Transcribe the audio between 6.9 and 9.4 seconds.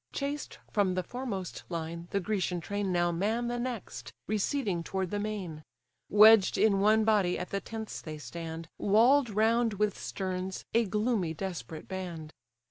body at the tents they stand, Wall'd